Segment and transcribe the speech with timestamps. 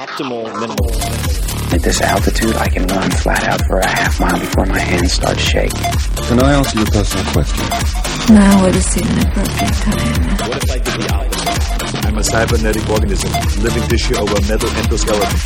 [0.00, 0.90] optimal minimal.
[1.74, 5.12] At this altitude, I can run flat out for a half mile before my hands
[5.12, 5.78] start shaking.
[6.24, 7.68] Can I ask you a personal question?
[8.34, 10.48] Now would seem an appropriate time.
[10.48, 12.06] What if I did the opposite?
[12.06, 13.30] I'm a cybernetic organism,
[13.62, 15.36] living tissue over metal endoskeleton.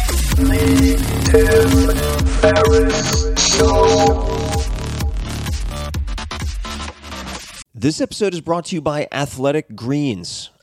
[7.75, 10.51] This episode is brought to you by Athletic Greens.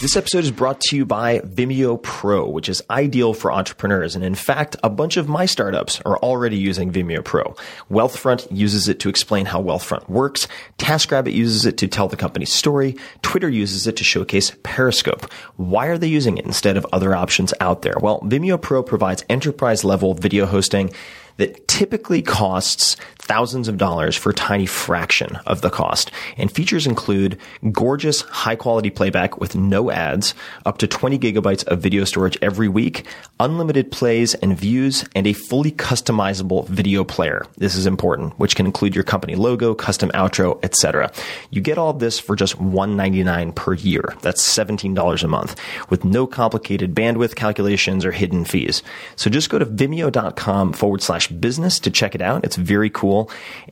[0.00, 4.14] This episode is brought to you by Vimeo Pro, which is ideal for entrepreneurs.
[4.14, 7.56] And in fact, a bunch of my startups are already using Vimeo Pro.
[7.90, 10.46] Wealthfront uses it to explain how Wealthfront works.
[10.78, 12.94] TaskRabbit uses it to tell the company's story.
[13.22, 15.32] Twitter uses it to showcase Periscope.
[15.56, 17.96] Why are they using it instead of other options out there?
[18.00, 20.92] Well, Vimeo Pro provides enterprise level video hosting
[21.38, 22.96] that typically costs
[23.28, 26.10] thousands of dollars for a tiny fraction of the cost.
[26.38, 27.38] And features include
[27.70, 30.34] gorgeous high quality playback with no ads,
[30.64, 33.06] up to 20 gigabytes of video storage every week,
[33.38, 37.46] unlimited plays and views, and a fully customizable video player.
[37.58, 41.12] This is important, which can include your company logo, custom outro, etc.
[41.50, 44.14] You get all this for just 199 per year.
[44.22, 45.54] That's $17 a month
[45.90, 48.82] with no complicated bandwidth calculations or hidden fees.
[49.16, 52.44] So just go to vimeo.com forward slash business to check it out.
[52.44, 53.17] It's very cool.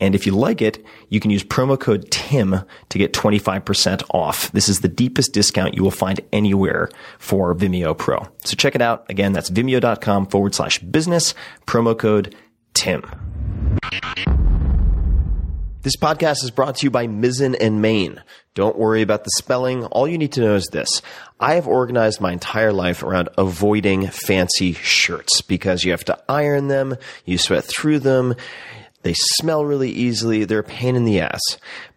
[0.01, 4.51] And if you like it, you can use promo code TIM to get 25% off.
[4.53, 8.27] This is the deepest discount you will find anywhere for Vimeo Pro.
[8.45, 9.07] So check it out.
[9.11, 11.35] Again, that's vimeo.com forward slash business,
[11.67, 12.35] promo code
[12.75, 13.05] TIM.
[15.87, 18.21] This podcast is brought to you by Mizzen and Main.
[18.55, 19.85] Don't worry about the spelling.
[19.85, 21.01] All you need to know is this.
[21.39, 26.67] I have organized my entire life around avoiding fancy shirts because you have to iron
[26.67, 28.35] them, you sweat through them,
[29.03, 31.41] they smell really easily, they're a pain in the ass.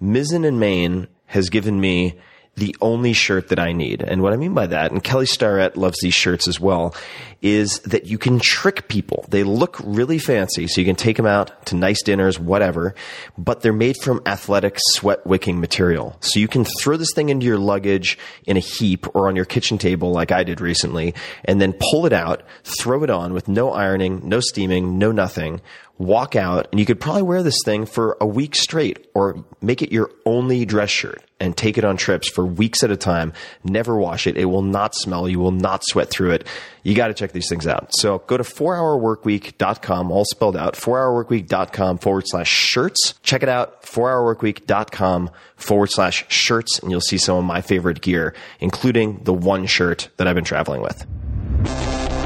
[0.02, 2.20] Mizzen and Main has given me
[2.60, 4.02] the only shirt that I need.
[4.02, 6.94] And what I mean by that, and Kelly Starrett loves these shirts as well,
[7.42, 9.26] is that you can trick people.
[9.30, 12.96] They look really fancy, so you can take them out to nice dinners, whatever,
[13.38, 16.18] but they're made from athletic sweat wicking material.
[16.20, 19.46] So you can throw this thing into your luggage in a heap or on your
[19.46, 23.48] kitchen table like I did recently, and then pull it out, throw it on with
[23.48, 25.62] no ironing, no steaming, no nothing,
[26.00, 29.82] walk out, and you could probably wear this thing for a week straight or make
[29.84, 33.34] it your only dress shirt and take it on trips for weeks at a time.
[33.64, 34.38] Never wash it.
[34.38, 35.30] It will not smell.
[35.30, 36.48] You will not sweat through it.
[36.84, 37.90] You got to check these things out.
[37.96, 43.16] So go to 4hourworkweek.com, all spelled out, 4hourworkweek.com forward slash shirts.
[43.22, 48.34] Check it out, 4hourworkweek.com forward slash shirts, and you'll see some of my favorite gear,
[48.60, 52.19] including the one shirt that I've been traveling with.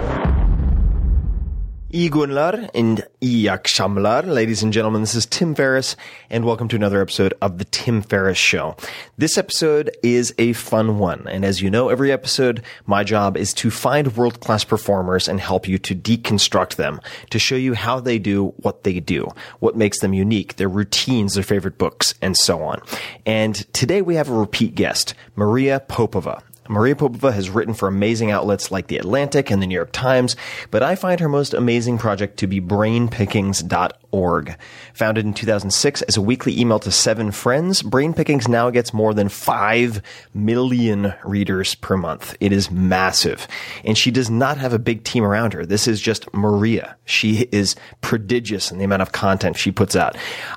[1.93, 4.25] Igunlar and Iyakshamlar.
[4.25, 5.95] Ladies and gentlemen, this is Tim Ferriss,
[6.27, 8.75] and welcome to another episode of The Tim Ferriss Show.
[9.19, 13.53] This episode is a fun one, and as you know, every episode, my job is
[13.53, 16.99] to find world class performers and help you to deconstruct them,
[17.29, 19.27] to show you how they do what they do,
[19.59, 22.81] what makes them unique, their routines, their favorite books, and so on.
[23.23, 26.41] And today we have a repeat guest, Maria Popova.
[26.69, 30.35] Maria Popova has written for amazing outlets like The Atlantic and The New York Times,
[30.71, 34.57] but I find her most amazing project to be brainpickings.org.
[34.93, 39.27] Founded in 2006 as a weekly email to seven friends, Brainpickings now gets more than
[39.27, 40.01] 5
[40.33, 42.37] million readers per month.
[42.39, 43.47] It is massive.
[43.83, 45.65] And she does not have a big team around her.
[45.65, 46.95] This is just Maria.
[47.05, 50.15] She is prodigious in the amount of content she puts out.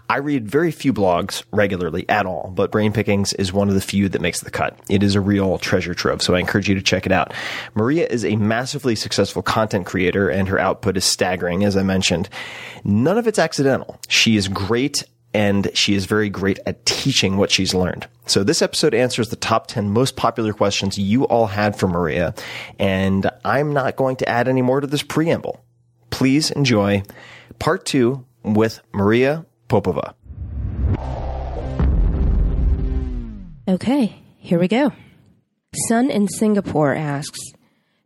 [0.08, 4.08] I read very few blogs regularly at all, but Brainpickings is one of the few
[4.10, 4.78] that makes the cut.
[4.88, 7.34] It is a real treasure trove, so I encourage you to check it out.
[7.74, 12.28] Maria is a massively successful content creator, and her output is staggering, as I mentioned.
[12.84, 13.98] None of it's accidental.
[14.08, 15.04] She is great
[15.36, 18.08] and she is very great at teaching what she's learned.
[18.24, 22.34] So this episode answers the top 10 most popular questions you all had for Maria,
[22.78, 25.62] and I'm not going to add any more to this preamble.
[26.08, 27.02] Please enjoy
[27.58, 30.14] part two with Maria Popova.
[33.68, 34.92] Okay, here we go.
[35.88, 37.38] Sun in Singapore asks,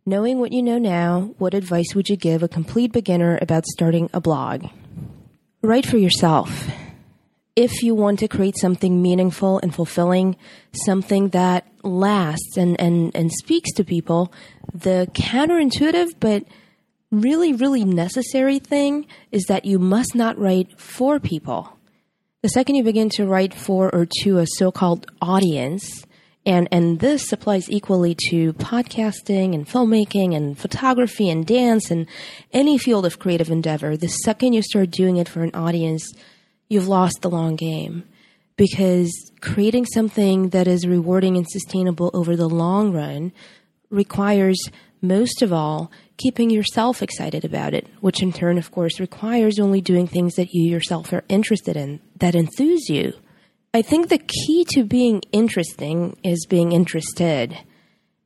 [0.05, 4.09] knowing what you know now, what advice would you give a complete beginner about starting
[4.13, 4.65] a blog?
[5.61, 6.67] Write for yourself.
[7.55, 10.35] If you want to create something meaningful and fulfilling,
[10.85, 14.33] something that lasts and, and, and speaks to people,
[14.73, 16.43] the counterintuitive but
[17.11, 21.77] really, really necessary thing is that you must not write for people.
[22.41, 26.05] The second you begin to write for or to a so called audience,
[26.45, 32.07] and, and this applies equally to podcasting and filmmaking and photography and dance and
[32.51, 33.95] any field of creative endeavor.
[33.95, 36.11] The second you start doing it for an audience,
[36.67, 38.05] you've lost the long game.
[38.57, 43.31] Because creating something that is rewarding and sustainable over the long run
[43.89, 44.59] requires,
[45.01, 49.81] most of all, keeping yourself excited about it, which in turn, of course, requires only
[49.81, 53.13] doing things that you yourself are interested in, that enthuse you.
[53.73, 57.57] I think the key to being interesting is being interested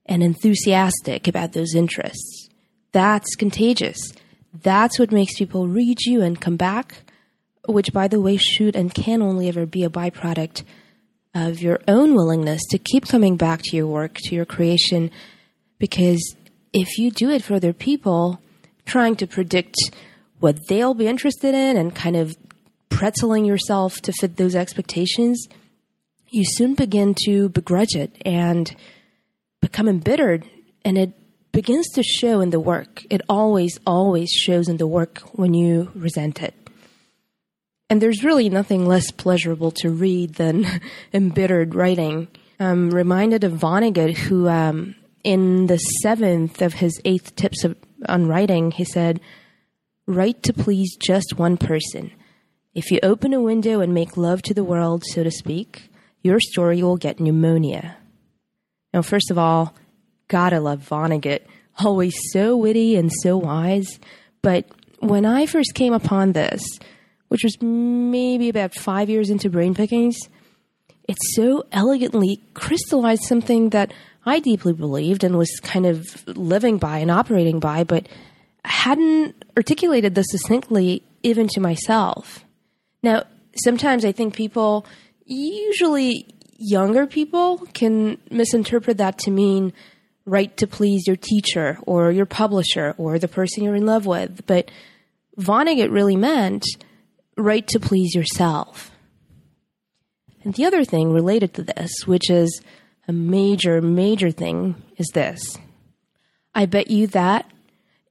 [0.07, 2.49] and enthusiastic about those interests.
[2.93, 3.97] That's contagious.
[4.63, 7.03] That's what makes people read you and come back,
[7.67, 10.63] which, by the way, should and can only ever be a byproduct
[11.35, 15.11] of your own willingness to keep coming back to your work, to your creation,
[15.77, 16.35] because
[16.73, 18.41] if you do it for other people,
[18.85, 19.75] trying to predict
[20.39, 22.35] what they'll be interested in and kind of
[22.89, 25.47] pretzeling yourself to fit those expectations,
[26.29, 28.75] you soon begin to begrudge it and
[29.61, 30.47] become embittered.
[30.83, 31.13] And it
[31.51, 33.03] begins to show in the work.
[33.09, 36.53] It always, always shows in the work when you resent it.
[37.89, 40.65] And there's really nothing less pleasurable to read than
[41.13, 42.27] embittered writing.
[42.59, 47.75] I'm reminded of Vonnegut, who, um, in the seventh of his eighth tips of,
[48.07, 49.21] on writing, he said,
[50.07, 52.11] Write to please just one person.
[52.75, 55.89] If you open a window and make love to the world, so to speak,
[56.23, 57.95] your story will get pneumonia.
[58.93, 59.73] Now, first of all,
[60.27, 61.43] gotta love Vonnegut.
[61.79, 63.97] Always so witty and so wise.
[64.41, 64.65] But
[64.99, 66.61] when I first came upon this,
[67.29, 70.17] which was maybe about five years into brain pickings,
[71.07, 73.93] it so elegantly crystallized something that
[74.25, 78.09] I deeply believed and was kind of living by and operating by, but
[78.65, 82.41] hadn't articulated this succinctly even to myself.
[83.05, 83.23] Now,
[83.63, 84.87] sometimes I think people,
[85.25, 86.25] usually
[86.57, 89.73] younger people, can misinterpret that to mean
[90.25, 94.47] write to please your teacher or your publisher or the person you're in love with.
[94.47, 94.71] But
[95.37, 96.65] Vonnegut really meant
[97.37, 98.89] write to please yourself.
[100.43, 102.59] And the other thing related to this, which is
[103.07, 105.59] a major, major thing, is this.
[106.55, 107.45] I bet you that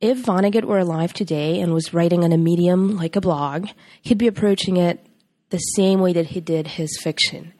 [0.05, 3.69] if Vonnegut were alive today and was writing on a medium like a blog,
[4.03, 5.05] he'd be approaching it
[5.49, 7.55] the same way that he did his fiction.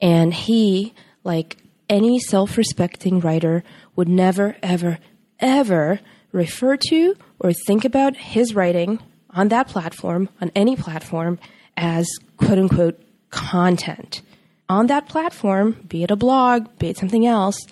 [0.00, 1.56] And he, like
[1.88, 3.64] any self respecting writer,
[3.96, 5.00] would never, ever,
[5.40, 5.98] ever
[6.30, 9.00] refer to or think about his writing
[9.30, 11.40] on that platform, on any platform,
[11.76, 14.22] as quote unquote content.
[14.68, 17.66] On that platform, be it a blog, be it something else,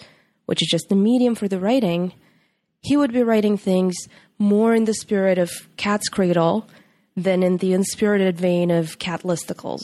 [0.46, 2.12] which is just the medium for the writing,
[2.82, 3.94] he would be writing things
[4.38, 6.68] more in the spirit of Cat's Cradle
[7.16, 9.82] than in the unspirited vein of cat listicles.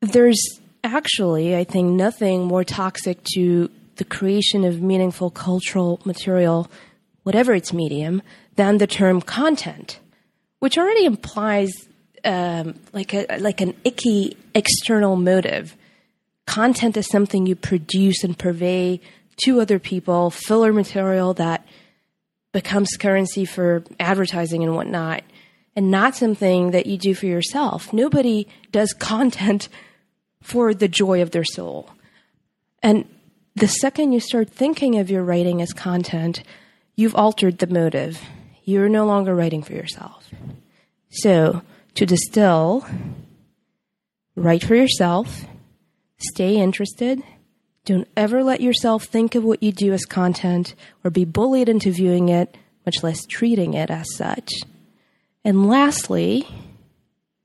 [0.00, 0.40] There's
[0.82, 6.70] actually, I think, nothing more toxic to the creation of meaningful cultural material
[7.22, 8.22] whatever its medium,
[8.56, 9.98] than the term content,
[10.58, 11.72] which already implies
[12.24, 15.76] um, like a like an icky external motive.
[16.46, 19.00] Content is something you produce and purvey
[19.44, 21.66] to other people, filler material that
[22.52, 25.22] becomes currency for advertising and whatnot,
[25.74, 27.92] and not something that you do for yourself.
[27.92, 29.68] Nobody does content
[30.42, 31.88] for the joy of their soul.
[32.82, 33.06] And
[33.54, 36.42] the second you start thinking of your writing as content,
[36.96, 38.20] you've altered the motive.
[38.64, 40.28] You're no longer writing for yourself.
[41.10, 41.62] So,
[41.94, 42.86] to distill,
[44.34, 45.44] write for yourself,
[46.18, 47.22] stay interested,
[47.84, 51.90] don't ever let yourself think of what you do as content or be bullied into
[51.90, 54.52] viewing it, much less treating it as such.
[55.44, 56.46] And lastly,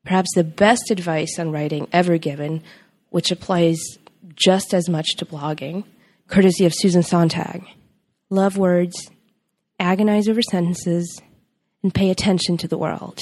[0.03, 2.61] perhaps the best advice on writing ever given,
[3.09, 3.79] which applies
[4.35, 5.83] just as much to blogging,
[6.27, 7.63] courtesy of Susan Sontag.
[8.29, 9.09] Love words,
[9.79, 11.19] agonize over sentences,
[11.81, 13.19] and pay attention to the world.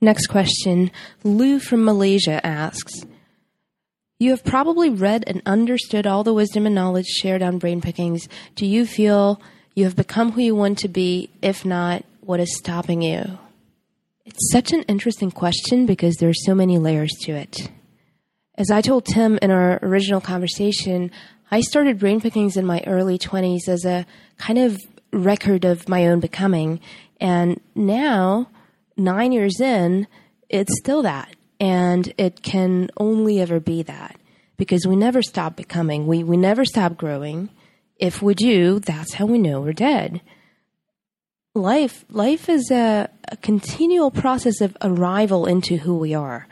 [0.00, 0.90] Next question.
[1.22, 2.92] Lou from Malaysia asks
[4.18, 8.28] You have probably read and understood all the wisdom and knowledge shared on brain pickings.
[8.54, 9.42] Do you feel
[9.74, 11.28] you have become who you want to be?
[11.42, 13.38] If not, what is stopping you?
[14.24, 17.70] It's such an interesting question because there are so many layers to it.
[18.54, 21.10] As I told Tim in our original conversation,
[21.50, 24.06] I started brain pickings in my early 20s as a
[24.38, 24.80] kind of
[25.12, 26.80] record of my own becoming.
[27.20, 28.48] And now,
[28.96, 30.06] nine years in,
[30.48, 31.35] it's still that.
[31.58, 34.16] And it can only ever be that
[34.56, 36.06] because we never stop becoming.
[36.06, 37.50] We, we never stop growing.
[37.98, 40.20] If we do, that's how we know we're dead.
[41.54, 46.46] Life, life is a, a continual process of arrival into who we are.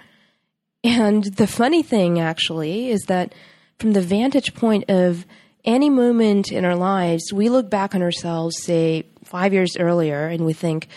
[0.83, 3.35] And the funny thing, actually, is that
[3.79, 5.27] from the vantage point of
[5.65, 10.45] any moment in our lives, we look back on ourselves, say, five years earlier, and
[10.45, 10.89] we think,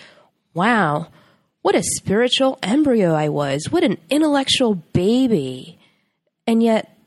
[0.54, 1.08] wow,
[1.68, 3.70] what a spiritual embryo I was.
[3.70, 5.78] What an intellectual baby.
[6.48, 6.98] And yet,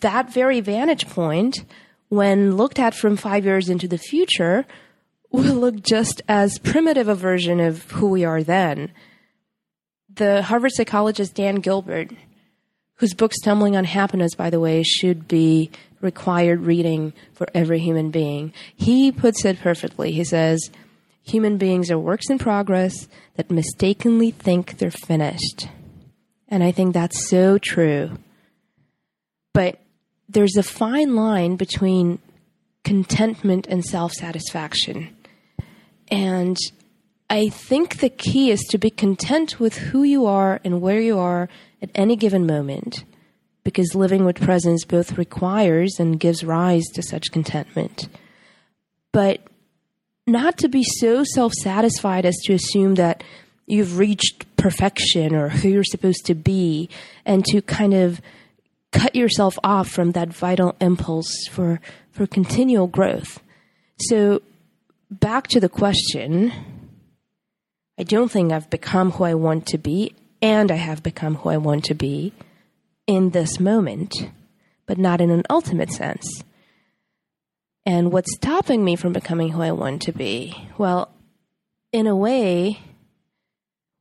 [0.00, 1.64] that very vantage point,
[2.08, 4.66] when looked at from five years into the future,
[5.30, 8.90] will look just as primitive a version of who we are then.
[10.12, 12.10] The Harvard psychologist Dan Gilbert,
[12.96, 15.70] whose book Stumbling on Happiness, by the way, should be
[16.00, 20.10] required reading for every human being, he puts it perfectly.
[20.10, 20.68] He says,
[21.24, 25.68] Human beings are works in progress that mistakenly think they're finished.
[26.48, 28.18] And I think that's so true.
[29.54, 29.80] But
[30.28, 32.18] there's a fine line between
[32.84, 35.16] contentment and self satisfaction.
[36.08, 36.58] And
[37.30, 41.18] I think the key is to be content with who you are and where you
[41.18, 41.48] are
[41.80, 43.04] at any given moment,
[43.64, 48.08] because living with presence both requires and gives rise to such contentment.
[49.12, 49.40] But
[50.26, 53.22] not to be so self satisfied as to assume that
[53.66, 56.88] you've reached perfection or who you're supposed to be,
[57.24, 58.20] and to kind of
[58.92, 61.80] cut yourself off from that vital impulse for,
[62.12, 63.40] for continual growth.
[63.98, 64.42] So,
[65.10, 66.52] back to the question
[67.98, 71.50] I don't think I've become who I want to be, and I have become who
[71.50, 72.32] I want to be
[73.06, 74.12] in this moment,
[74.86, 76.26] but not in an ultimate sense.
[77.86, 80.56] And what's stopping me from becoming who I want to be?
[80.78, 81.10] Well,
[81.92, 82.80] in a way,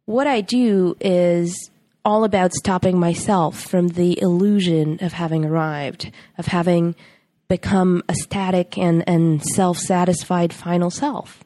[0.06, 1.70] what I do is
[2.06, 6.96] all about stopping myself from the illusion of having arrived, of having
[7.48, 11.44] become a static and, and self satisfied final self.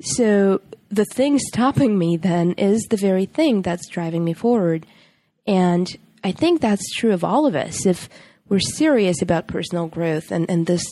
[0.00, 4.86] So the thing stopping me then is the very thing that's driving me forward.
[5.46, 5.88] And
[6.22, 7.86] I think that's true of all of us.
[7.86, 8.08] If
[8.48, 10.84] we're serious about personal growth and, and this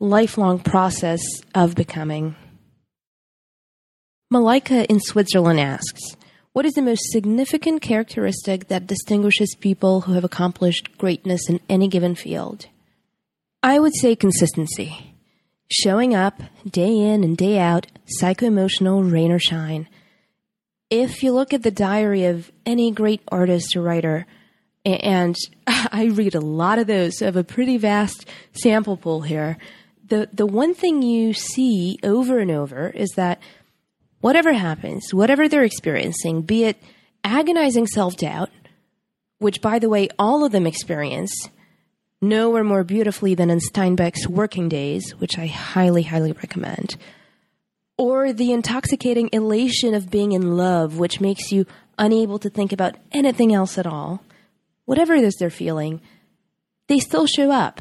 [0.00, 1.20] lifelong process
[1.54, 2.34] of becoming.
[4.30, 6.16] Malika in Switzerland asks,
[6.52, 11.86] What is the most significant characteristic that distinguishes people who have accomplished greatness in any
[11.86, 12.66] given field?
[13.62, 15.14] I would say consistency.
[15.70, 19.86] Showing up day in and day out, psycho emotional, rain or shine.
[20.88, 24.26] If you look at the diary of any great artist or writer,
[24.84, 29.20] and I read a lot of those, so I have a pretty vast sample pool
[29.20, 29.58] here
[30.10, 33.40] the the one thing you see over and over is that
[34.20, 36.76] whatever happens, whatever they're experiencing, be it
[37.24, 38.50] agonizing self doubt,
[39.38, 41.32] which by the way all of them experience
[42.20, 46.96] nowhere more beautifully than in Steinbeck's Working Days, which I highly, highly recommend,
[47.96, 51.64] or the intoxicating elation of being in love, which makes you
[51.98, 54.22] unable to think about anything else at all.
[54.84, 56.00] Whatever it is they're feeling,
[56.88, 57.80] they still show up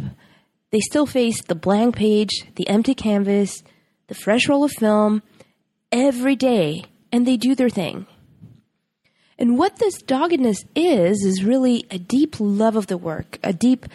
[0.72, 3.64] They still face the blank page, the empty canvas,
[4.08, 5.24] the fresh roll of film
[5.92, 8.06] every day, and they do their thing.
[9.38, 13.86] And what this doggedness is, is really a deep love of the work, a deep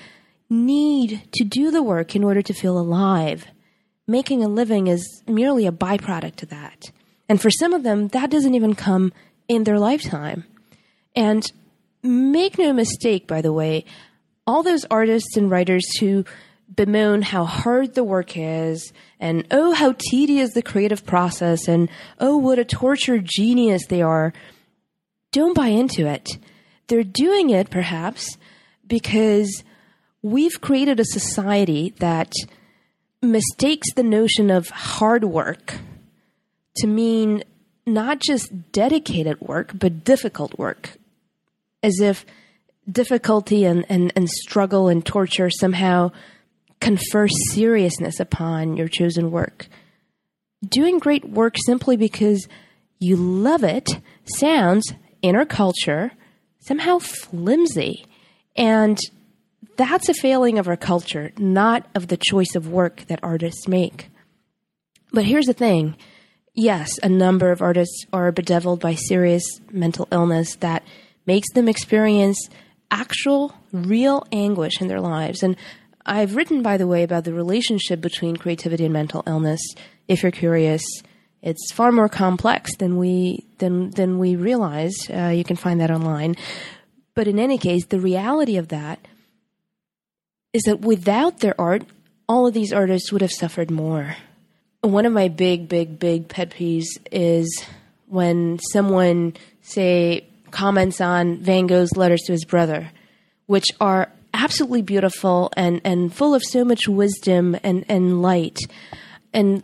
[0.48, 3.46] need to do the work in order to feel alive.
[4.06, 6.90] Making a living is merely a byproduct of that.
[7.28, 9.12] And for some of them, that doesn't even come
[9.48, 10.44] in their lifetime.
[11.14, 11.44] And
[12.02, 13.84] make no mistake, by the way,
[14.46, 16.24] all those artists and writers who
[16.72, 21.88] bemoan how hard the work is, and oh, how tedious the creative process, and
[22.20, 24.32] oh, what a tortured genius they are,
[25.32, 26.38] don't buy into it.
[26.86, 28.36] They're doing it, perhaps,
[28.86, 29.62] because
[30.22, 32.32] we've created a society that
[33.22, 35.74] mistakes the notion of hard work
[36.76, 37.42] to mean
[37.86, 40.90] not just dedicated work, but difficult work.
[41.82, 42.24] As if
[42.90, 46.10] difficulty and, and, and struggle and torture somehow
[46.84, 49.68] confer seriousness upon your chosen work.
[50.68, 52.46] Doing great work simply because
[52.98, 53.88] you love it
[54.36, 56.12] sounds, in our culture,
[56.60, 58.04] somehow flimsy.
[58.54, 58.98] And
[59.76, 64.10] that's a failing of our culture, not of the choice of work that artists make.
[65.10, 65.96] But here's the thing
[66.52, 70.84] yes, a number of artists are bedeviled by serious mental illness that
[71.24, 72.38] makes them experience
[72.90, 75.42] actual, real anguish in their lives.
[75.42, 75.56] And
[76.06, 79.60] I've written, by the way, about the relationship between creativity and mental illness.
[80.06, 80.82] If you're curious,
[81.42, 84.94] it's far more complex than we than than we realize.
[85.10, 86.36] Uh, you can find that online.
[87.14, 88.98] But in any case, the reality of that
[90.52, 91.82] is that without their art,
[92.28, 94.16] all of these artists would have suffered more.
[94.80, 97.64] One of my big, big, big pet peeves is
[98.06, 102.90] when someone, say, comments on Van Gogh's letters to his brother,
[103.46, 108.58] which are absolutely beautiful and, and full of so much wisdom and, and light.
[109.32, 109.62] And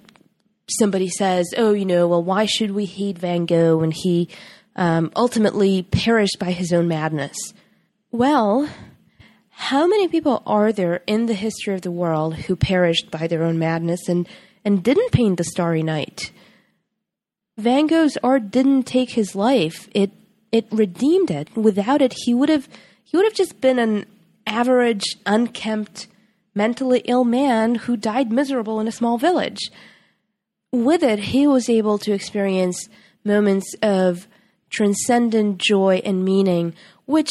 [0.69, 4.29] somebody says, oh, you know, well, why should we hate Van Gogh when he
[4.77, 7.37] um, ultimately perished by his own madness?
[8.13, 8.69] Well,
[9.51, 13.43] how many people are there in the history of the world who perished by their
[13.43, 14.29] own madness and,
[14.65, 16.31] and didn't paint the Starry Night?
[17.59, 19.89] Van Gogh's art didn't take his life.
[19.93, 20.13] It
[20.51, 21.55] it redeemed it.
[21.55, 22.69] Without it, he would have
[23.05, 24.07] he would have just been an
[24.47, 26.09] average, unkempt,
[26.55, 29.71] mentally ill man who died miserable in a small village.
[30.73, 32.89] With it, he was able to experience
[33.25, 34.27] moments of
[34.71, 36.75] transcendent joy and meaning,
[37.07, 37.31] which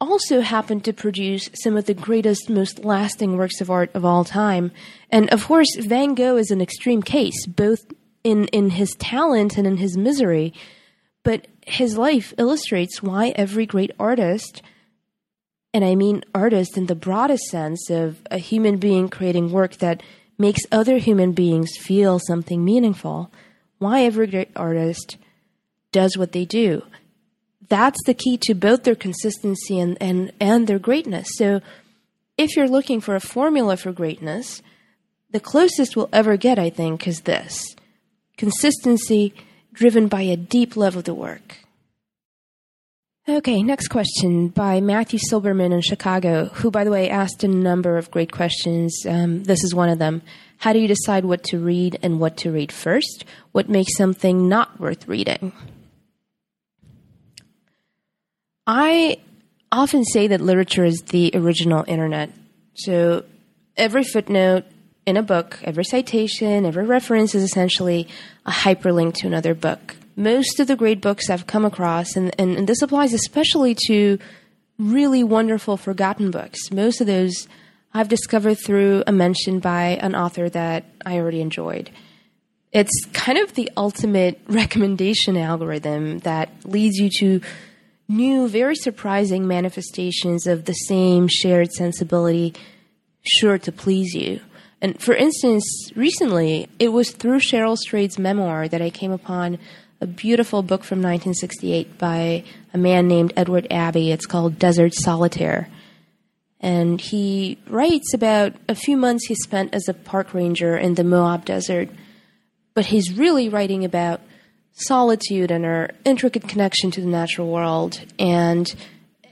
[0.00, 4.24] also happened to produce some of the greatest, most lasting works of art of all
[4.24, 4.70] time.
[5.10, 7.80] And of course, Van Gogh is an extreme case, both
[8.24, 10.54] in, in his talent and in his misery.
[11.24, 14.62] But his life illustrates why every great artist,
[15.74, 20.02] and I mean artist in the broadest sense of a human being creating work that
[20.38, 23.30] makes other human beings feel something meaningful,
[23.78, 25.16] why every great artist
[25.92, 26.82] does what they do.
[27.68, 31.28] That's the key to both their consistency and, and, and their greatness.
[31.36, 31.60] So
[32.38, 34.62] if you're looking for a formula for greatness,
[35.30, 37.74] the closest we'll ever get, I think, is this
[38.36, 39.34] consistency
[39.72, 41.58] driven by a deep love of the work.
[43.28, 47.98] Okay, next question by Matthew Silberman in Chicago, who, by the way, asked a number
[47.98, 49.04] of great questions.
[49.06, 50.22] Um, this is one of them.
[50.56, 53.26] How do you decide what to read and what to read first?
[53.52, 55.52] What makes something not worth reading?
[58.66, 59.18] I
[59.70, 62.30] often say that literature is the original internet.
[62.76, 63.26] So
[63.76, 64.64] every footnote
[65.04, 68.08] in a book, every citation, every reference is essentially
[68.46, 72.56] a hyperlink to another book most of the great books I've come across, and, and,
[72.56, 74.18] and this applies especially to
[74.78, 77.46] really wonderful forgotten books, most of those
[77.94, 81.90] I've discovered through a mention by an author that I already enjoyed.
[82.72, 87.40] It's kind of the ultimate recommendation algorithm that leads you to
[88.08, 92.54] new, very surprising manifestations of the same shared sensibility
[93.22, 94.40] sure to please you.
[94.80, 99.58] And for instance, recently, it was through Cheryl Strayed's memoir that I came upon
[100.00, 104.12] a beautiful book from 1968 by a man named Edward Abbey.
[104.12, 105.68] It's called Desert Solitaire.
[106.60, 111.04] And he writes about a few months he spent as a park ranger in the
[111.04, 111.88] Moab Desert.
[112.74, 114.20] But he's really writing about
[114.72, 118.72] solitude and our intricate connection to the natural world and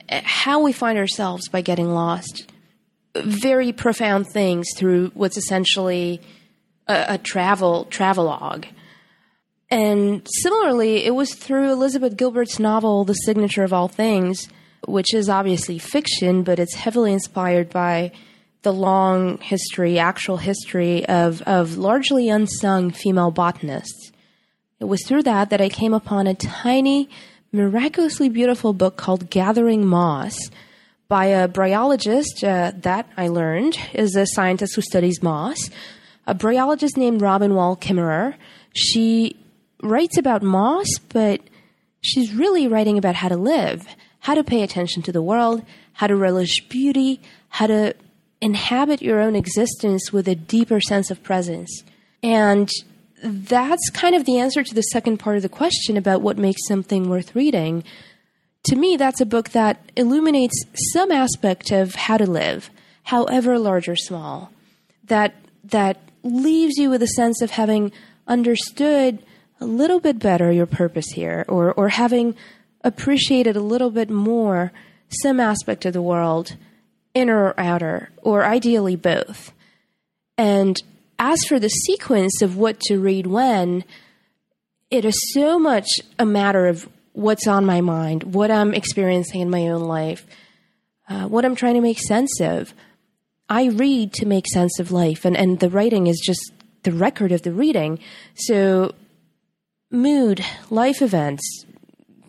[0.08, 2.50] how we find ourselves by getting lost.
[3.14, 6.20] Very profound things through what's essentially
[6.88, 8.66] a, a travel travelogue.
[9.70, 14.48] And similarly, it was through Elizabeth Gilbert's novel, The Signature of All Things,
[14.86, 18.12] which is obviously fiction, but it's heavily inspired by
[18.62, 24.12] the long history, actual history of, of largely unsung female botanists.
[24.78, 27.08] It was through that that I came upon a tiny,
[27.52, 30.36] miraculously beautiful book called Gathering Moss
[31.08, 35.70] by a bryologist uh, that I learned is a scientist who studies moss,
[36.26, 38.34] a bryologist named Robin Wall Kimmerer.
[38.74, 39.36] She
[39.82, 41.40] writes about moss, but
[42.00, 43.86] she's really writing about how to live,
[44.20, 45.62] how to pay attention to the world,
[45.92, 47.94] how to relish beauty, how to
[48.40, 51.82] inhabit your own existence with a deeper sense of presence.
[52.22, 52.70] And
[53.22, 56.66] that's kind of the answer to the second part of the question about what makes
[56.66, 57.82] something worth reading.
[58.64, 62.70] To me, that's a book that illuminates some aspect of how to live,
[63.04, 64.50] however large or small,
[65.04, 65.34] that
[65.64, 67.92] that leaves you with a sense of having
[68.26, 69.22] understood
[69.60, 72.36] a little bit better your purpose here, or or having
[72.82, 74.72] appreciated a little bit more
[75.08, 76.56] some aspect of the world,
[77.14, 79.52] inner or outer, or ideally both.
[80.38, 80.80] And
[81.18, 83.84] as for the sequence of what to read when,
[84.90, 85.86] it is so much
[86.18, 90.26] a matter of what's on my mind, what I'm experiencing in my own life,
[91.08, 92.74] uh, what I'm trying to make sense of.
[93.48, 97.32] I read to make sense of life, and, and the writing is just the record
[97.32, 98.00] of the reading.
[98.34, 98.94] So,
[99.96, 101.64] mood, life events,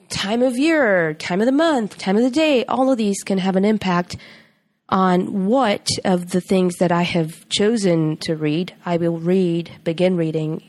[0.10, 3.38] time of year, time of the month, time of the day, all of these can
[3.38, 4.17] have an impact
[4.89, 10.15] on what of the things that I have chosen to read I will read, begin
[10.15, 10.63] reading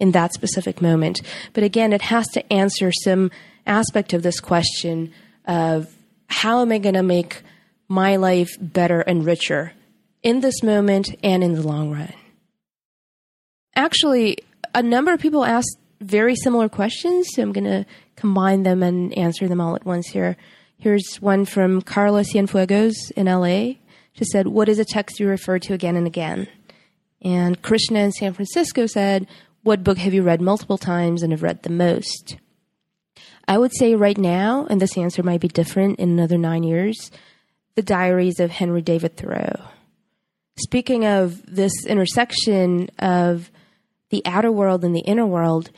[0.00, 1.20] in that specific moment.
[1.52, 3.30] But again, it has to answer some
[3.66, 5.12] aspect of this question
[5.46, 5.94] of
[6.26, 7.42] how am I going to make
[7.88, 9.74] my life better and richer
[10.22, 12.12] in this moment and in the long run.
[13.76, 14.38] Actually,
[14.74, 17.86] a number of people asked very similar questions, so I'm going to
[18.16, 20.36] combine them and answer them all at once here.
[20.78, 23.74] Here's one from Carla Cienfuegos in LA.
[24.14, 26.48] She said, What is a text you refer to again and again?
[27.22, 29.26] And Krishna in San Francisco said,
[29.62, 32.36] What book have you read multiple times and have read the most?
[33.46, 37.10] I would say right now, and this answer might be different in another nine years,
[37.74, 39.60] The Diaries of Henry David Thoreau.
[40.56, 43.50] Speaking of this intersection of
[44.10, 45.70] the outer world and the inner world,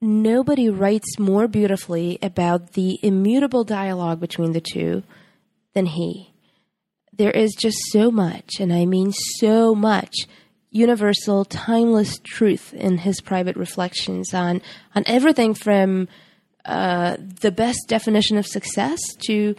[0.00, 5.02] nobody writes more beautifully about the immutable dialogue between the two
[5.74, 6.32] than he.
[7.12, 10.26] There is just so much, and I mean so much,
[10.70, 14.62] universal, timeless truth in his private reflections on,
[14.94, 16.08] on everything from
[16.64, 19.54] uh, the best definition of success to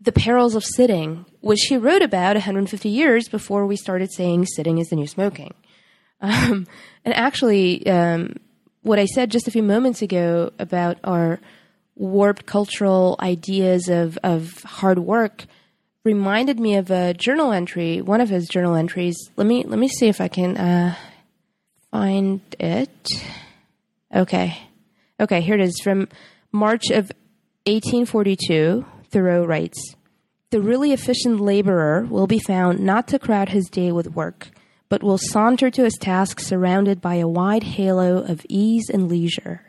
[0.00, 4.78] the perils of sitting, which he wrote about 150 years before we started saying sitting
[4.78, 5.54] is the new smoking.
[6.22, 6.66] Um,
[7.02, 8.34] and actually, um,
[8.82, 11.40] what I said just a few moments ago about our
[11.94, 15.46] warped cultural ideas of, of hard work
[16.04, 19.16] reminded me of a journal entry, one of his journal entries.
[19.36, 20.94] Let me let me see if I can uh,
[21.90, 23.08] find it.
[24.14, 24.56] Okay,
[25.20, 26.08] okay, here it is from
[26.52, 27.12] March of
[27.66, 28.84] 1842.
[29.10, 29.94] Thoreau writes,
[30.50, 34.48] "The really efficient laborer will be found not to crowd his day with work."
[34.90, 39.62] But will saunter to his task surrounded by a wide halo of ease and leisure.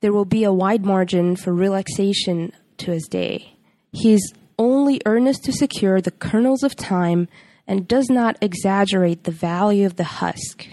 [0.00, 3.56] There will be a wide margin for relaxation to his day.
[3.92, 7.28] He is only earnest to secure the kernels of time
[7.66, 10.66] and does not exaggerate the value of the husk.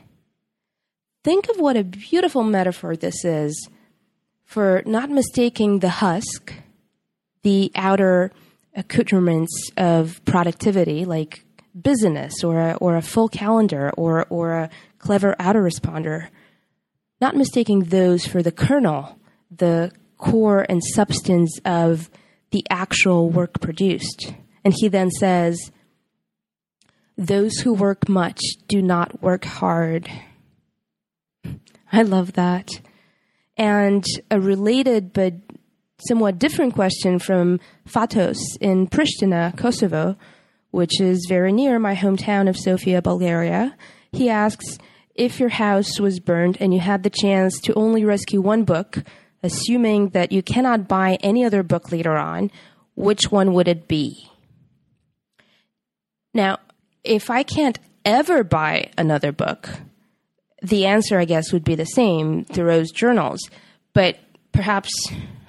[1.24, 3.70] Think of what a beautiful metaphor this is
[4.44, 6.54] for not mistaking the husk,
[7.44, 8.32] the outer
[8.76, 11.44] accoutrements of productivity, like
[11.82, 16.28] business or a, or a full calendar or, or a clever autoresponder,
[17.22, 19.18] not mistaking those for the kernel,
[19.52, 22.10] the core and substance of
[22.52, 24.34] the actual work produced.
[24.63, 25.72] And he then says,
[27.18, 30.10] Those who work much do not work hard.
[31.92, 32.70] I love that.
[33.58, 35.34] And a related but
[36.08, 40.16] somewhat different question from Fatos in Pristina, Kosovo,
[40.78, 43.76] which is very near my hometown of Sofia, Bulgaria.
[44.12, 44.78] He asks
[45.16, 49.00] if your house was burned and you had the chance to only rescue one book,
[49.42, 52.52] assuming that you cannot buy any other book later on,
[52.94, 54.30] which one would it be?
[56.36, 56.60] Now,
[57.04, 59.68] if I can't ever buy another book,
[60.62, 63.40] the answer, I guess, would be the same Thoreau's journals,
[63.94, 64.20] but
[64.52, 64.92] perhaps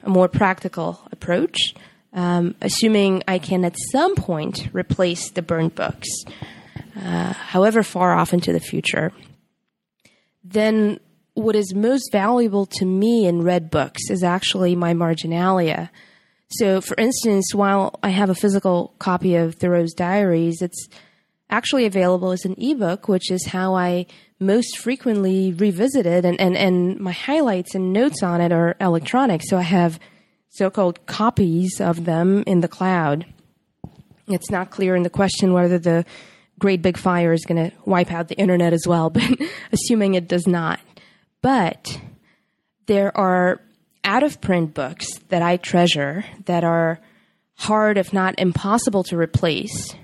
[0.03, 1.75] a more practical approach
[2.13, 6.09] um, assuming I can at some point replace the burned books,
[6.97, 9.13] uh, however far off into the future,
[10.45, 10.99] then
[11.35, 15.91] what is most valuable to me in read books is actually my marginalia.
[16.51, 20.89] So, for instance, while I have a physical copy of Thoreau's diaries, it's
[21.51, 24.07] actually available as an ebook, which is how I
[24.41, 29.43] most frequently revisit it, and, and, and my highlights and notes on it are electronic.
[29.45, 29.99] So I have
[30.59, 33.25] so called copies of them in the cloud.
[34.27, 36.05] It's not clear in the question whether the
[36.59, 39.23] great big fire is going to wipe out the internet as well, but
[39.71, 40.81] assuming it does not.
[41.41, 42.01] But
[42.87, 43.61] there are
[44.03, 46.99] out of print books that I treasure that are
[47.55, 49.95] hard, if not impossible, to replace,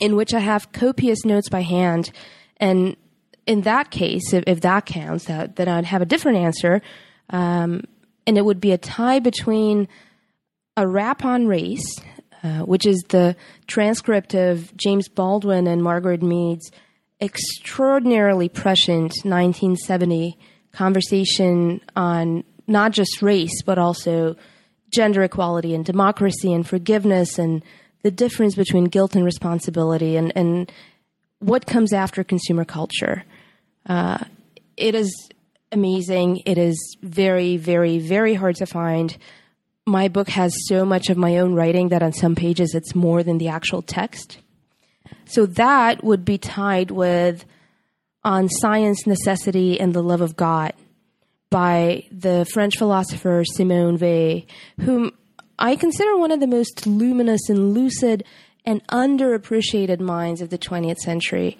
[0.00, 2.10] in which I have copious notes by hand.
[2.56, 2.96] And
[3.46, 6.80] in that case, if, if that counts, that, then I'd have a different answer.
[7.28, 7.82] Um,
[8.28, 9.88] and it would be a tie between
[10.76, 11.98] a rap on race,
[12.44, 13.34] uh, which is the
[13.66, 16.70] transcript of James Baldwin and Margaret Mead's
[17.22, 20.36] extraordinarily prescient 1970
[20.72, 24.36] conversation on not just race, but also
[24.92, 27.64] gender equality and democracy and forgiveness and
[28.02, 30.70] the difference between guilt and responsibility and, and
[31.38, 33.24] what comes after consumer culture.
[33.86, 34.18] Uh,
[34.76, 35.30] it is
[35.72, 36.42] amazing.
[36.46, 39.16] It is very, very, very hard to find.
[39.86, 43.22] My book has so much of my own writing that on some pages it's more
[43.22, 44.38] than the actual text.
[45.24, 47.44] So that would be tied with
[48.24, 50.72] On Science, Necessity, and the Love of God
[51.50, 54.42] by the French philosopher Simone Weil,
[54.80, 55.12] whom
[55.58, 58.24] I consider one of the most luminous and lucid
[58.64, 61.56] and underappreciated minds of the 20th century.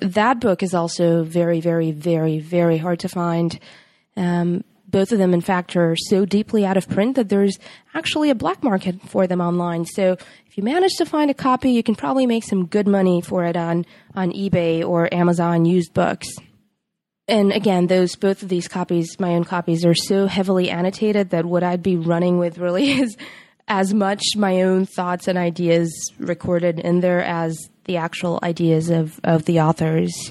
[0.00, 3.58] That book is also very, very, very, very hard to find.
[4.16, 7.58] Um, both of them, in fact, are so deeply out of print that there's
[7.94, 9.86] actually a black market for them online.
[9.86, 13.22] So if you manage to find a copy, you can probably make some good money
[13.22, 16.28] for it on, on eBay or Amazon used books
[17.28, 21.44] and again, those both of these copies, my own copies, are so heavily annotated that
[21.44, 23.16] what I'd be running with really is
[23.72, 29.18] as much my own thoughts and ideas recorded in there as the actual ideas of,
[29.24, 30.30] of the authors.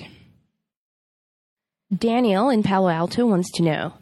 [1.92, 3.94] Daniel in Palo Alto wants to know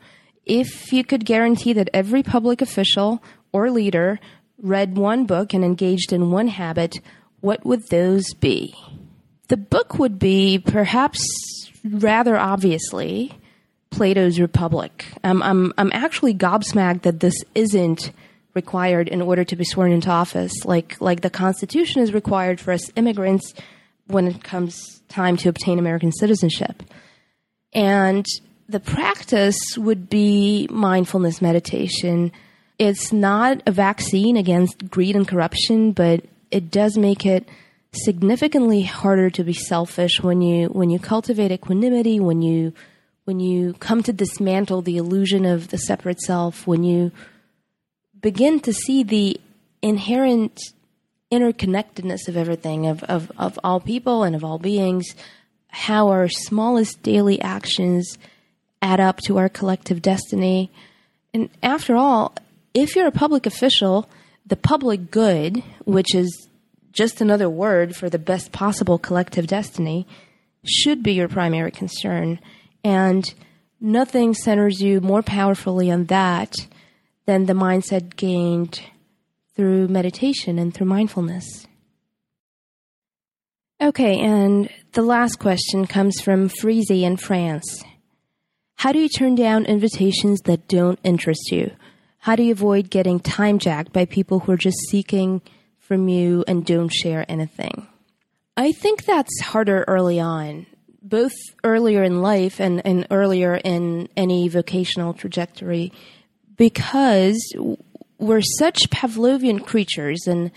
[0.46, 3.24] if you could guarantee that every public official
[3.54, 4.20] or leader
[4.62, 7.00] read one book and engaged in one habit,
[7.40, 8.76] what would those be?
[9.48, 11.26] The book would be perhaps
[11.86, 13.32] rather obviously
[13.90, 15.06] Plato's Republic.
[15.24, 18.12] Um, I'm I'm actually gobsmacked that this isn't
[18.54, 22.72] required in order to be sworn into office, like like the Constitution is required for
[22.72, 23.54] us immigrants
[24.08, 26.84] when it comes time to obtain American citizenship.
[27.74, 28.26] And
[28.68, 32.32] the practice would be mindfulness meditation.
[32.78, 37.48] It's not a vaccine against greed and corruption, but it does make it
[37.92, 42.74] significantly harder to be selfish when you when you cultivate equanimity, when you
[43.26, 47.12] when you come to dismantle the illusion of the separate self, when you
[48.22, 49.40] begin to see the
[49.82, 50.60] inherent
[51.32, 55.16] interconnectedness of everything, of, of, of all people and of all beings,
[55.68, 58.18] how our smallest daily actions
[58.82, 60.72] add up to our collective destiny.
[61.34, 62.34] And after all,
[62.74, 64.10] if you're a public official,
[64.46, 66.48] the public good, which is
[66.92, 70.08] just another word for the best possible collective destiny,
[70.66, 72.40] should be your primary concern.
[72.84, 73.32] And
[73.80, 76.56] nothing centers you more powerfully on that
[77.30, 78.82] than the mindset gained
[79.56, 81.68] through meditation and through mindfulness.
[83.80, 87.84] Okay, and the last question comes from Freezy in France.
[88.78, 91.72] How do you turn down invitations that don't interest you?
[92.18, 95.42] How do you avoid getting time jacked by people who are just seeking
[95.90, 97.88] from you and don't share anything.
[98.56, 100.68] I think that's harder early on,
[101.02, 105.92] both earlier in life and, and earlier in any vocational trajectory,
[106.60, 107.40] because
[108.20, 110.52] we're such Pavlovian creatures and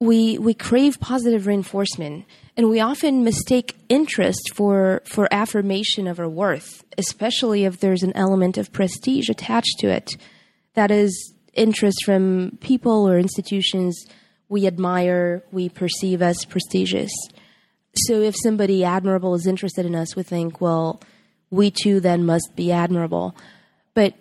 [0.00, 6.28] we we crave positive reinforcement and we often mistake interest for for affirmation of our
[6.28, 10.10] worth especially if there's an element of prestige attached to it
[10.74, 14.04] that is interest from people or institutions
[14.48, 17.12] we admire, we perceive as prestigious.
[18.06, 21.00] So if somebody admirable is interested in us, we think, well,
[21.50, 23.36] we too then must be admirable.
[23.94, 24.14] But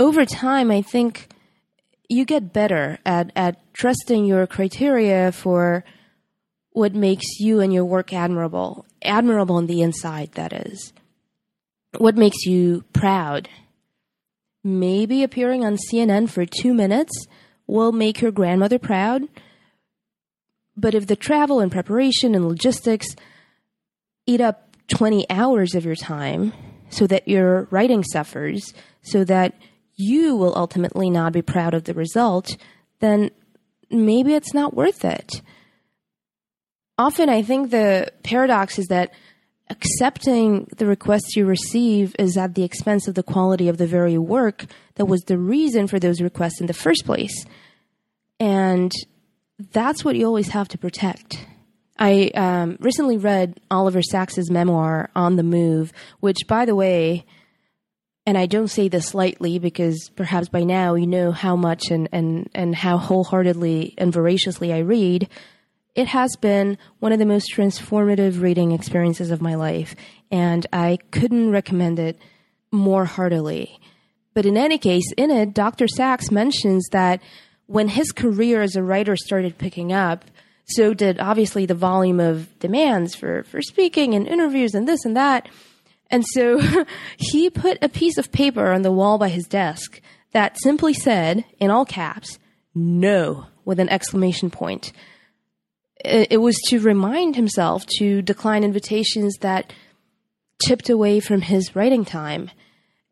[0.00, 1.28] over time, I think
[2.08, 5.84] you get better at, at trusting your criteria for
[6.70, 8.86] what makes you and your work admirable.
[9.02, 10.92] Admirable on the inside, that is.
[11.98, 13.48] What makes you proud
[14.62, 17.26] maybe appearing on CNN for two minutes
[17.66, 19.22] will make your grandmother proud.
[20.76, 23.16] But if the travel and preparation and logistics
[24.26, 26.52] eat up 20 hours of your time
[26.90, 29.54] so that your writing suffers, so that
[30.00, 32.56] you will ultimately not be proud of the result,
[33.00, 33.30] then
[33.90, 35.42] maybe it's not worth it.
[36.98, 39.12] Often, I think the paradox is that
[39.70, 44.18] accepting the requests you receive is at the expense of the quality of the very
[44.18, 47.46] work that was the reason for those requests in the first place.
[48.38, 48.92] And
[49.72, 51.46] that's what you always have to protect.
[51.98, 57.26] I um, recently read Oliver Sacks's memoir, On the Move, which, by the way,
[58.30, 62.08] and I don't say this lightly because perhaps by now you know how much and,
[62.12, 65.28] and, and how wholeheartedly and voraciously I read.
[65.96, 69.96] It has been one of the most transformative reading experiences of my life,
[70.30, 72.20] and I couldn't recommend it
[72.70, 73.80] more heartily.
[74.32, 75.88] But in any case, in it, Dr.
[75.88, 77.20] Sacks mentions that
[77.66, 80.24] when his career as a writer started picking up,
[80.66, 85.16] so did obviously the volume of demands for, for speaking and interviews and this and
[85.16, 85.48] that.
[86.10, 86.60] And so
[87.16, 90.00] he put a piece of paper on the wall by his desk
[90.32, 92.38] that simply said, in all caps,
[92.74, 94.92] no, with an exclamation point.
[96.02, 99.72] It was to remind himself to decline invitations that
[100.62, 102.50] chipped away from his writing time.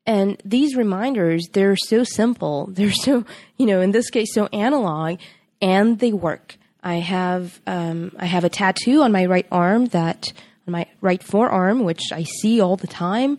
[0.06, 2.66] And these reminders, they're so simple.
[2.72, 3.26] They're so,
[3.58, 5.18] you know, in this case, so analog,
[5.60, 6.56] and they work.
[6.82, 10.32] I have um, I have a tattoo on my right arm that
[10.68, 13.38] on my right forearm, which I see all the time,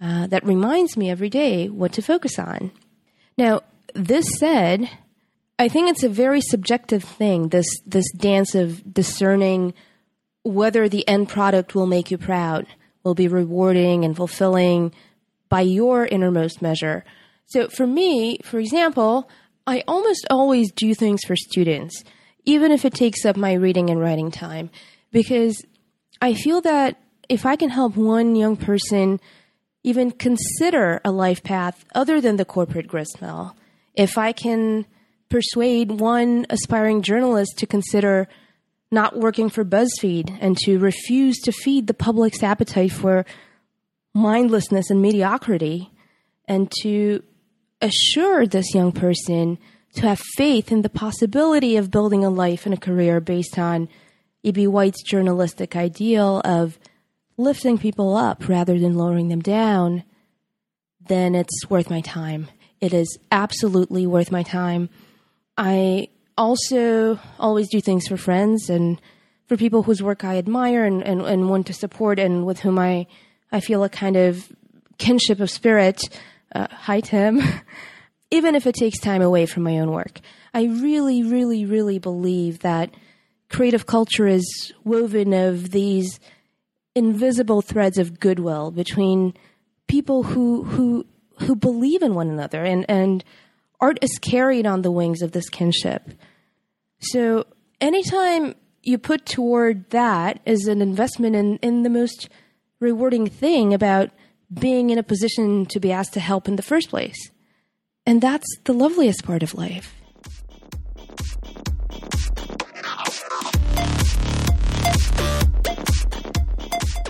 [0.00, 2.72] uh, that reminds me every day what to focus on.
[3.38, 3.62] Now,
[3.94, 4.90] this said,
[5.58, 7.48] I think it's a very subjective thing.
[7.48, 9.72] This this dance of discerning
[10.42, 12.66] whether the end product will make you proud,
[13.02, 14.92] will be rewarding and fulfilling
[15.48, 17.04] by your innermost measure.
[17.46, 19.30] So, for me, for example,
[19.66, 22.02] I almost always do things for students
[22.44, 24.70] even if it takes up my reading and writing time,
[25.10, 25.64] because
[26.24, 26.96] I feel that
[27.28, 29.20] if I can help one young person
[29.82, 33.54] even consider a life path other than the corporate gristmill,
[33.92, 34.86] if I can
[35.28, 38.26] persuade one aspiring journalist to consider
[38.90, 43.26] not working for BuzzFeed and to refuse to feed the public's appetite for
[44.14, 45.90] mindlessness and mediocrity,
[46.48, 47.22] and to
[47.82, 49.58] assure this young person
[49.96, 53.90] to have faith in the possibility of building a life and a career based on
[54.44, 54.66] E.B.
[54.66, 56.78] White's journalistic ideal of
[57.36, 60.04] lifting people up rather than lowering them down,
[61.08, 62.48] then it's worth my time.
[62.80, 64.88] It is absolutely worth my time.
[65.56, 69.00] I also always do things for friends and
[69.46, 72.78] for people whose work I admire and, and, and want to support and with whom
[72.78, 73.06] I,
[73.50, 74.52] I feel a kind of
[74.98, 76.00] kinship of spirit.
[76.54, 77.42] Uh, hi, Tim.
[78.30, 80.20] even if it takes time away from my own work.
[80.52, 82.92] I really, really, really believe that
[83.54, 86.18] creative culture is woven of these
[86.96, 89.32] invisible threads of goodwill between
[89.86, 91.06] people who who
[91.38, 93.22] who believe in one another and and
[93.80, 96.10] art is carried on the wings of this kinship.
[97.00, 97.46] So
[97.80, 102.28] anytime you put toward that as an investment in, in the most
[102.80, 104.10] rewarding thing about
[104.52, 107.30] being in a position to be asked to help in the first place.
[108.04, 109.94] And that's the loveliest part of life.